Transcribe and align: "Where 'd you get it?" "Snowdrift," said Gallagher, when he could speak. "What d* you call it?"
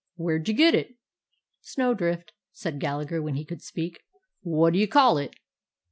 "Where 0.15 0.39
'd 0.39 0.47
you 0.47 0.55
get 0.55 0.73
it?" 0.73 0.95
"Snowdrift," 1.59 2.33
said 2.53 2.79
Gallagher, 2.79 3.21
when 3.21 3.35
he 3.35 3.45
could 3.45 3.61
speak. 3.61 4.01
"What 4.41 4.73
d* 4.73 4.79
you 4.79 4.87
call 4.87 5.19
it?" 5.19 5.35